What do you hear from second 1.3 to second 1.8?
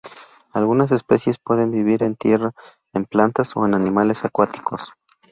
pueden